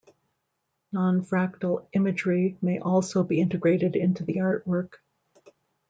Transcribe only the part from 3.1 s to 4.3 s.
be integrated into